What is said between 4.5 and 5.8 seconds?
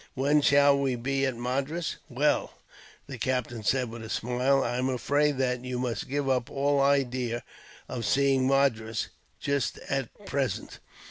"I am afraid that you